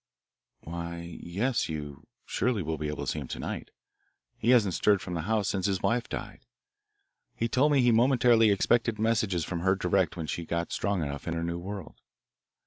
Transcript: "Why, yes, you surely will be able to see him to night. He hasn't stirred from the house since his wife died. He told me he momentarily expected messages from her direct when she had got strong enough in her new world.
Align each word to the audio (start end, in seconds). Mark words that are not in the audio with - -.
"Why, 0.61 1.19
yes, 1.21 1.69
you 1.69 2.07
surely 2.25 2.63
will 2.63 2.79
be 2.79 2.87
able 2.87 3.05
to 3.05 3.11
see 3.11 3.19
him 3.19 3.27
to 3.27 3.37
night. 3.37 3.69
He 4.35 4.49
hasn't 4.49 4.73
stirred 4.73 4.99
from 4.99 5.13
the 5.13 5.21
house 5.29 5.47
since 5.47 5.67
his 5.67 5.83
wife 5.83 6.09
died. 6.09 6.39
He 7.35 7.47
told 7.47 7.71
me 7.71 7.83
he 7.83 7.91
momentarily 7.91 8.49
expected 8.49 8.97
messages 8.97 9.45
from 9.45 9.59
her 9.59 9.75
direct 9.75 10.17
when 10.17 10.25
she 10.25 10.41
had 10.41 10.49
got 10.49 10.71
strong 10.71 11.03
enough 11.03 11.27
in 11.27 11.35
her 11.35 11.43
new 11.43 11.59
world. 11.59 12.01